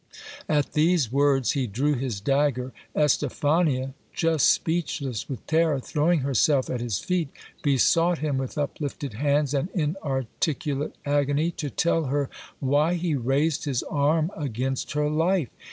[0.49, 2.73] At these words he drew his dagger.
[2.95, 7.29] Estephania, just speechless with terror, throwing herself at his feet,
[7.61, 13.83] besought him with uplifted hands and inarticulate agony, to tell her why he raised his
[13.83, 15.49] arm against her life.